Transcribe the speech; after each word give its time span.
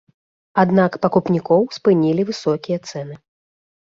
Аднак 0.61 0.91
пакупнікоў 1.03 1.61
спынілі 1.77 2.21
высокія 2.31 2.77
цэны. 2.89 3.15